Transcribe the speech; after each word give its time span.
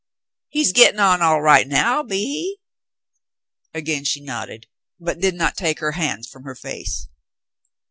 "He's 0.49 0.71
gettin' 0.73 0.99
on 0.99 1.21
all 1.21 1.43
right 1.43 1.67
now, 1.67 2.01
be 2.01 2.17
he?" 2.23 2.59
Again 3.79 4.03
she 4.03 4.19
nodded, 4.19 4.65
but 4.99 5.19
did 5.19 5.35
not 5.35 5.55
take 5.55 5.77
her 5.77 5.91
hands 5.91 6.27
from 6.27 6.41
her 6.43 6.55
face. 6.55 7.07